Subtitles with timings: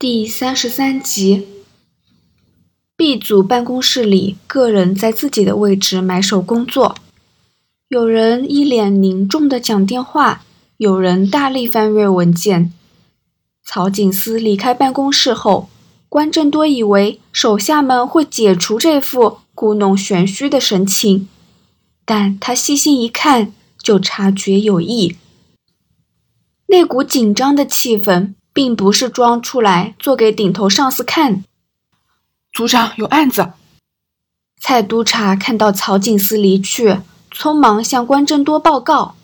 [0.00, 1.46] 第三十三集
[2.96, 6.94] ，B 组办公室里，个人在自己的位置埋首工作，
[7.88, 10.42] 有人一脸凝重的讲电话，
[10.78, 12.72] 有人大力翻阅文件。
[13.62, 15.68] 曹景思离开办公室后，
[16.08, 21.28] 关正多以为手下们会解除这副故弄玄虚的神情，
[22.06, 25.18] 但他细心一看，就察觉有异，
[26.68, 28.32] 那股紧张的气氛。
[28.52, 31.44] 并不是装出来做给顶头上司看。
[32.52, 33.52] 组长有案子。
[34.60, 36.98] 蔡督察看到曹警司离去，
[37.32, 39.14] 匆忙向关正多报告：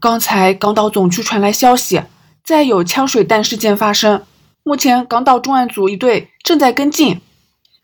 [0.00, 2.02] 刚才港岛总区传来消息，
[2.44, 4.24] 再有枪水弹事件发生。
[4.62, 7.22] 目前港岛重案组一队正在跟进。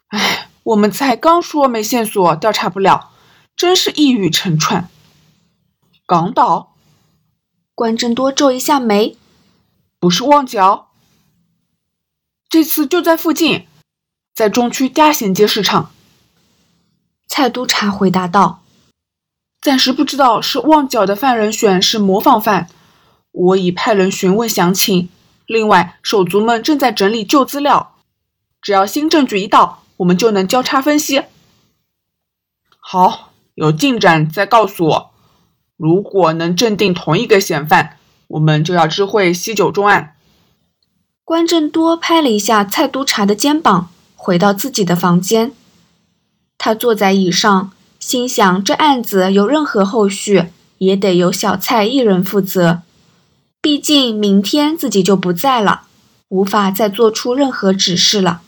[0.08, 3.10] 哎，我们才刚说没线索，调查不了，
[3.56, 4.84] 真是一语成谶。
[6.06, 6.74] 港岛？
[7.74, 9.16] 关正多皱一下眉。
[10.00, 10.88] 不是旺角，
[12.48, 13.66] 这次就在附近，
[14.34, 15.92] 在中区嘉贤街市场。
[17.28, 18.62] 蔡督察回答道
[19.60, 22.70] ：“暂时不知道是旺角的犯人选是模仿犯，
[23.30, 25.10] 我已派人询问详情。
[25.44, 27.96] 另外，手足们正在整理旧资料，
[28.62, 31.24] 只要新证据一到，我们就能交叉分析。
[32.78, 35.10] 好，有进展再告诉我。
[35.76, 37.98] 如果能镇定同一个嫌犯。”
[38.30, 40.14] 我们就要知会西九重案。
[41.24, 45.52] 关正多拍了一下蔡督察的肩膀，回到自己的房间。
[46.58, 50.46] 他坐在椅上，心想：这案子有任何后续，
[50.78, 52.82] 也得由小蔡一人负责。
[53.60, 55.82] 毕竟明天自己就不在了，
[56.28, 58.42] 无法再做出任何指示了。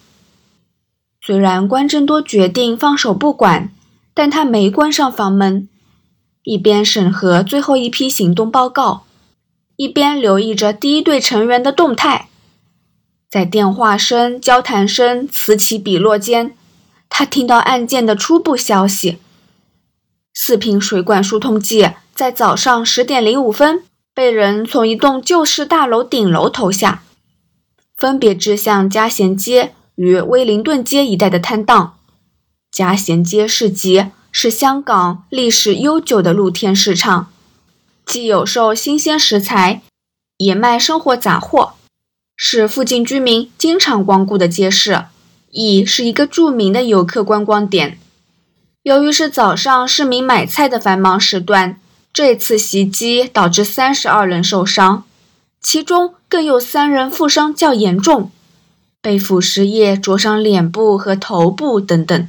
[1.20, 3.72] 虽然关正多决定放手不管，
[4.14, 5.68] 但他没关上房门，
[6.44, 9.04] 一边审核最后一批行动报告。
[9.82, 12.28] 一边留意着第一队成员的动态，
[13.28, 16.54] 在电话声、交谈声此起彼落间，
[17.08, 19.18] 他听到案件的初步消息：
[20.32, 23.82] 四瓶水管疏通剂在早上十点零五分
[24.14, 27.02] 被人从一栋旧式大楼顶楼投下，
[27.96, 31.98] 分别掷向嘉贤街与威灵顿街一带的摊档。
[32.70, 37.31] 嘉贤街市集是香港历史悠久的露天市场。
[38.12, 39.80] 既有售新鲜食材，
[40.36, 41.72] 也卖生活杂货，
[42.36, 45.06] 是附近居民经常光顾的街市，
[45.50, 47.98] 亦是一个著名的游客观光点。
[48.82, 51.80] 由于是早上市民买菜的繁忙时段，
[52.12, 55.04] 这次袭击导致三十二人受伤，
[55.62, 58.30] 其中更有三人负伤较严重，
[59.00, 62.28] 被腐蚀液灼伤脸部和头部等等。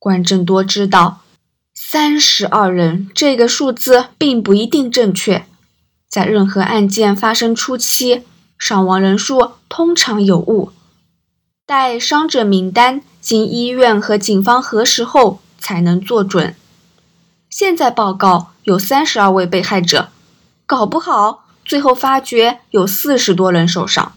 [0.00, 1.21] 关正多知道。
[1.92, 5.44] 三十二人这个数字并不一定正确，
[6.08, 8.22] 在任何案件发生初期，
[8.58, 10.70] 伤亡人数通常有误。
[11.66, 16.54] 待伤者名单经医院和警方核实后，才能做准。
[17.50, 20.08] 现在报告有三十二位被害者，
[20.64, 24.14] 搞不好最后发觉有四十多人受伤。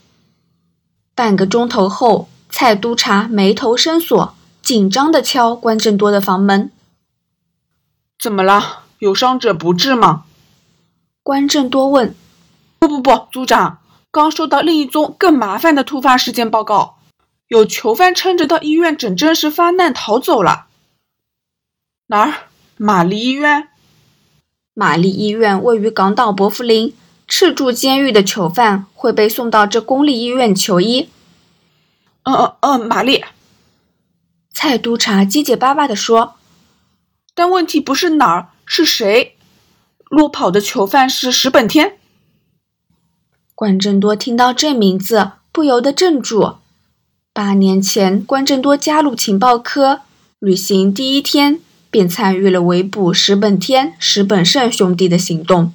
[1.14, 6.72] 半个钟头后，蔡督察眉头深锁，紧张地敲关正多的房门。
[8.26, 8.86] 怎么了？
[8.98, 10.26] 有伤者不治吗？
[11.22, 12.16] 关正多问。
[12.80, 13.78] 不不不，组长，
[14.10, 16.98] 刚收到另一宗更麻烦的突发事件报告，
[17.48, 20.66] 有囚犯撑着到医院诊症时发难逃走了。
[22.08, 22.34] 哪儿？
[22.78, 23.68] 玛丽医院？
[24.74, 26.96] 玛丽医院位于港岛伯福林，
[27.28, 31.12] 赤柱监狱的囚犯会被送到这公立医院求医。
[32.24, 33.24] 嗯嗯嗯，玛丽。
[34.52, 36.34] 蔡督察结结巴巴地说。
[37.36, 39.36] 但问题不是哪儿，是谁？
[40.10, 41.98] 落跑的囚犯是石本天。
[43.54, 46.56] 关正多听到这名字，不由得怔住。
[47.34, 50.02] 八年前，关正多加入情报科，
[50.40, 51.60] 旅行第一天
[51.90, 55.74] 便参与了围捕石本天、石本胜兄弟的行动。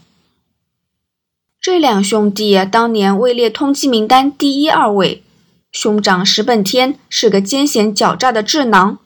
[1.61, 5.23] 这两兄弟当年位列通缉名单第一二位，
[5.71, 8.99] 兄长石本天是个奸险狡诈的智囊。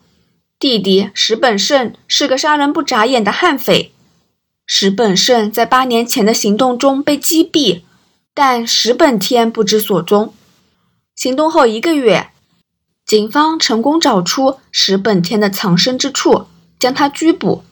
[0.64, 3.92] 弟弟石本胜是个杀人不眨眼的悍匪。
[4.64, 7.82] 石本胜在八年前的行动中被击毙，
[8.32, 10.32] 但石本天不知所踪。
[11.14, 12.30] 行动后一个月，
[13.04, 16.46] 警方成功找出石本天的藏身之处，
[16.78, 17.62] 将他拘捕。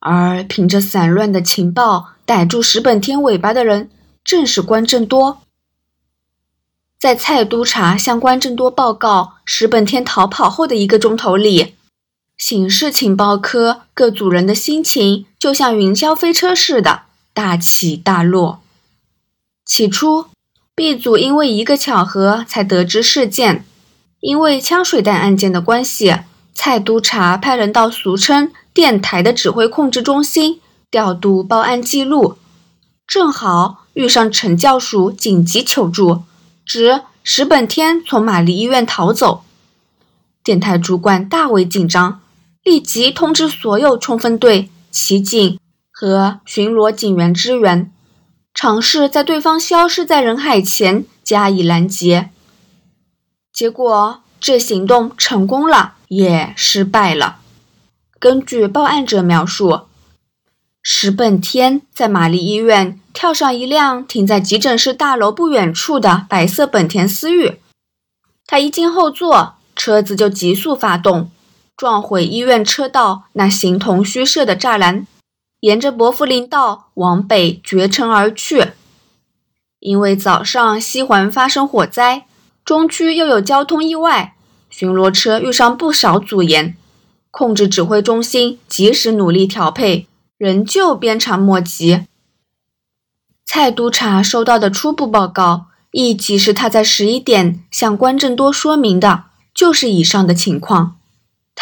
[0.00, 3.88] 而凭着散乱的情报逮住石本天尾巴的人，
[4.24, 5.42] 正是关正多。
[6.98, 11.76] 在蔡督察向关正多报告石本天逃跑后的一个钟头里。
[12.40, 17.02] 刑事情报科各组人的心情就像云霄飞车似的，
[17.34, 18.62] 大起大落。
[19.66, 20.24] 起初
[20.74, 23.66] B 组因为一个巧合才得知事件，
[24.20, 26.16] 因为枪水弹案件的关系，
[26.54, 32.38] 蔡督察派人到俗称电台的指挥控制中心调度报案记录，
[33.06, 36.22] 正好遇上陈教署紧急求助，
[36.64, 39.44] 指石本天从玛丽医院逃走。
[40.42, 42.22] 电台主管大为紧张，
[42.62, 45.58] 立即通知所有冲锋队、骑警
[45.90, 47.90] 和巡逻警员支援。
[48.52, 52.30] 尝试在对方消失在人海前加以拦截，
[53.52, 57.38] 结果这行动成功了，也失败了。
[58.18, 59.82] 根据报案者描述，
[60.82, 67.60] 石本天在玛丽医院跳上一辆停在急诊室大楼不远处的白色本田思域，
[68.46, 71.30] 他一进后座，车子就急速发动，
[71.80, 75.06] 撞毁医院车道那形同虚设的栅栏。
[75.60, 78.72] 沿着伯福林道往北绝尘而去。
[79.78, 82.26] 因为早上西环发生火灾，
[82.66, 84.34] 中区又有交通意外，
[84.68, 86.76] 巡逻车遇上不少阻延，
[87.30, 90.06] 控制指挥中心及时努力调配，
[90.36, 92.02] 仍旧鞭长莫及。
[93.46, 99.24] 蔡督察收到的初步报告，亦即是他在十一点向关正多说明的，
[99.54, 100.98] 就是以上的情况。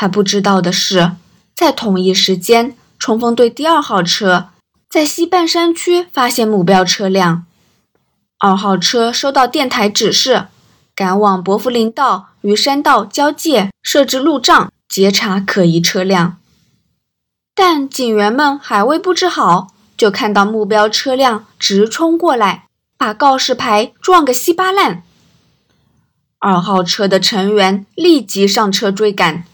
[0.00, 1.10] 他不知道的是，
[1.56, 2.76] 在同一时间。
[3.00, 4.50] 冲锋队第二号车
[4.88, 7.46] 在西半山区发现目标车辆，
[8.38, 10.46] 二号车收到电台指示，
[10.94, 16.38] 赶往伯福林道与山道交界设置路障，截查可疑车辆。
[17.56, 22.66] 但警员们还未布置好，就看到目标车辆直冲过来，
[22.96, 25.02] 把告示牌撞个稀巴烂。
[26.38, 29.44] 二号车的成员立即上车追赶，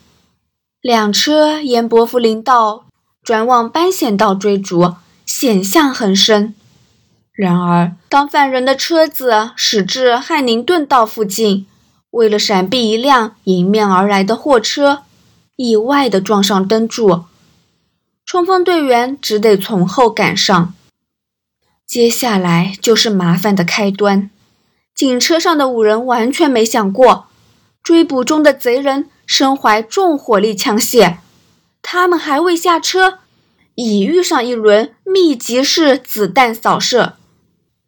[0.85, 2.85] 两车沿伯福林道。
[3.23, 6.55] 转往斑线道追逐，险象横生。
[7.33, 11.67] 然而，当犯人的车子驶至汉宁顿道附近，
[12.11, 15.05] 为了闪避一辆迎面而来的货车，
[15.57, 17.25] 意外地撞上灯柱，
[18.27, 20.75] 冲锋队员只得从后赶上。
[21.87, 24.29] 接下来就是麻烦的开端。
[24.95, 27.29] 警车上的五人完全没想过，
[27.83, 31.17] 追捕中的贼人身怀重火力枪械。
[31.83, 33.19] 他们还未下车，
[33.75, 37.15] 已遇上一轮密集式子弹扫射。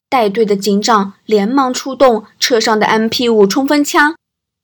[0.08, 4.14] 带队的警长连忙出动车上的 MP5 冲锋枪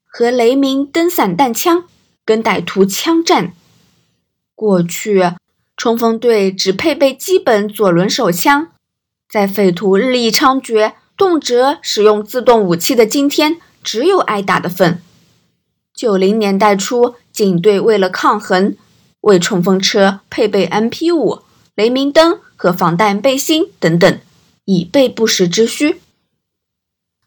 [0.06, 1.84] 和雷明灯散弹枪，
[2.24, 3.52] 跟歹徒枪战。
[4.54, 5.32] 过去，
[5.76, 8.68] 冲锋队只配备基本左轮手枪，
[9.28, 15.02] 在匪徒日益猖獗、动辄使用自动武器的今天，只有挨打的份。
[15.94, 18.76] 九零年代初，警队为了抗衡。
[19.22, 21.42] 为冲锋车配备 MP5、
[21.76, 24.18] 雷明灯和防弹背心等等，
[24.64, 26.00] 以备不时之需。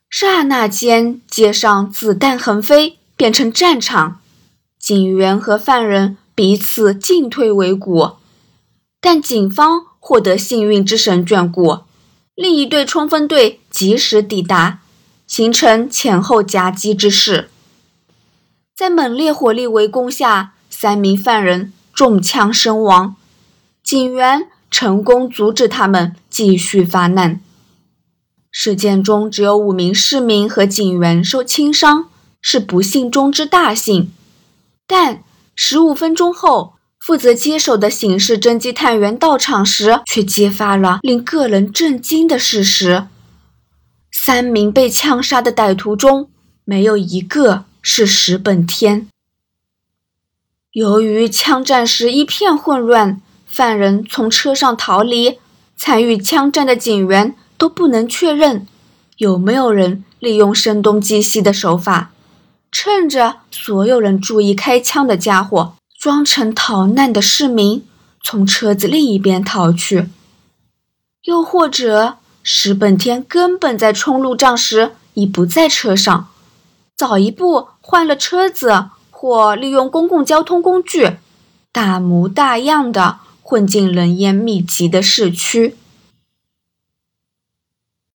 [0.10, 4.20] 刹那间，街上子弹横飞，变成战场，
[4.78, 8.12] 警员和犯人彼此进退维谷。
[9.00, 11.80] 但警方获得幸运之神眷顾，
[12.36, 14.82] 另一队冲锋队及时抵达，
[15.26, 17.50] 形成前后夹击之势。
[18.76, 21.72] 在猛烈火力围攻下，三名犯人。
[21.94, 23.16] 中枪身亡，
[23.82, 27.40] 警员成功阻止他们继续发难。
[28.52, 32.10] 事件中只有五名市民和警员受轻伤，
[32.42, 34.12] 是不幸中之大幸。
[34.86, 35.24] 但
[35.56, 43.08] 十五分钟后，负责接手的刑事侦缉探员到场时，却揭发了令个人震惊的事实：
[44.12, 46.30] 三名被枪杀的歹徒中，
[46.66, 49.08] 没有一个是石本天。
[50.72, 55.38] 由于枪战时一片混乱，犯人从车上逃离，
[55.78, 58.66] 参与枪战的警员都不能确认
[59.18, 62.12] 有没有人利用声东击西的手法，
[62.72, 67.86] 趁着所有人注意开枪的家伙，装成逃难的市民
[68.24, 70.10] 从车子另一边逃去。
[71.26, 76.30] 又或者石本天根本在冲路障时已不在车上，
[76.96, 78.90] 早一步换了车子。
[79.18, 81.18] 或利用公共交通工具，
[81.72, 85.76] 大模大样的混进人烟密集的市区。